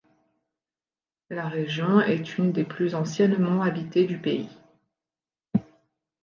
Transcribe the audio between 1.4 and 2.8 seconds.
région est une des